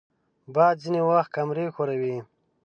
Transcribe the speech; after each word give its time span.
باد 0.55 0.75
ځینې 0.83 1.01
وخت 1.09 1.29
کمرې 1.35 1.65
ښوروي 1.75 2.15